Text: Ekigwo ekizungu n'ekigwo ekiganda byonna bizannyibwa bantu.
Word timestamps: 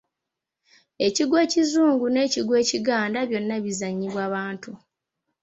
Ekigwo 1.07 1.35
ekizungu 1.45 2.05
n'ekigwo 2.09 2.53
ekiganda 2.63 3.19
byonna 3.29 3.55
bizannyibwa 3.63 4.23
bantu. 4.33 4.71